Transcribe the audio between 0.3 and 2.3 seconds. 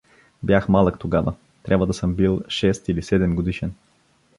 Бях малък тогава, трябва да съм